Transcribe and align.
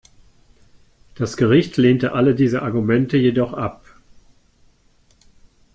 Das 1.13 1.37
Gericht 1.37 1.77
lehnte 1.77 2.13
alle 2.13 2.33
diese 2.33 2.63
Argumente 2.63 3.17
jedoch 3.17 3.53
ab. 3.53 3.83